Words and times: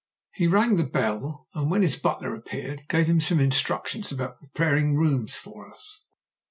He 0.33 0.47
rang 0.47 0.77
the 0.77 0.83
bell, 0.83 1.47
and 1.53 1.69
when 1.69 1.83
his 1.83 1.95
butler 1.95 2.33
appeared, 2.33 2.89
gave 2.89 3.05
him 3.05 3.21
some 3.21 3.39
instructions 3.39 4.11
about 4.11 4.39
preparing 4.39 4.95
rooms 4.95 5.35
for 5.35 5.71
us. 5.71 6.01